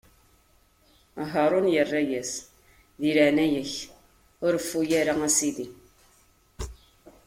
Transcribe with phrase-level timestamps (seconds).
[1.31, 2.33] Haṛun irra-as:
[3.01, 3.73] Di leɛnaya-k,
[4.45, 5.67] ur reffu ara, a sidi!